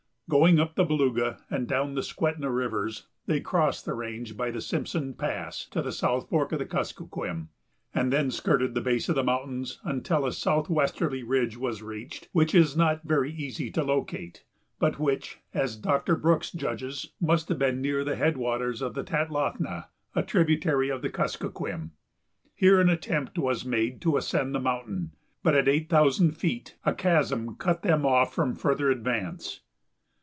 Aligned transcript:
Going 0.29 0.61
up 0.61 0.75
the 0.75 0.85
Beluga 0.85 1.41
and 1.49 1.67
down 1.67 1.93
the 1.95 2.01
Skwentna 2.01 2.49
Rivers, 2.49 3.05
they 3.25 3.41
crossed 3.41 3.83
the 3.83 3.93
range 3.93 4.37
by 4.37 4.49
the 4.49 4.61
Simpson 4.61 5.13
Pass 5.13 5.65
to 5.71 5.81
the 5.81 5.91
south 5.91 6.29
fork 6.29 6.53
of 6.53 6.59
the 6.59 6.65
Kuskokwim, 6.65 7.49
and 7.93 8.13
then 8.13 8.31
skirted 8.31 8.73
the 8.73 8.79
base 8.79 9.09
of 9.09 9.15
the 9.15 9.25
mountains 9.25 9.81
until 9.83 10.25
a 10.25 10.31
southwesterly 10.31 11.21
ridge 11.21 11.57
was 11.57 11.81
reached 11.83 12.29
which 12.31 12.55
it 12.55 12.59
is 12.59 12.77
not 12.77 13.03
very 13.03 13.33
easy 13.33 13.69
to 13.71 13.83
locate, 13.83 14.45
but 14.79 14.97
which, 14.97 15.39
as 15.53 15.75
Doctor 15.75 16.15
Brooks 16.15 16.49
judges, 16.53 17.11
must 17.19 17.49
have 17.49 17.59
been 17.59 17.81
near 17.81 18.05
the 18.05 18.15
headwaters 18.15 18.81
of 18.81 18.93
the 18.93 19.03
Tatlathna, 19.03 19.87
a 20.15 20.23
tributary 20.23 20.87
of 20.87 21.01
the 21.01 21.09
Kuskokwim. 21.09 21.89
Here 22.55 22.79
an 22.79 22.87
attempt 22.87 23.37
was 23.37 23.65
made 23.65 23.99
to 24.03 24.15
ascend 24.15 24.55
the 24.55 24.61
mountain, 24.61 25.11
but 25.43 25.55
at 25.55 25.67
eight 25.67 25.89
thousand 25.89 26.37
feet 26.37 26.77
a 26.85 26.93
chasm 26.93 27.55
cut 27.57 27.81
them 27.81 28.05
off 28.05 28.33
from 28.33 28.55
further 28.55 28.89
advance. 28.89 29.59